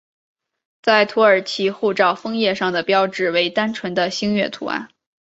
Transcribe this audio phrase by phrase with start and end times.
[0.81, 4.89] 在土耳其护照封页上的标志为单纯的星月图案。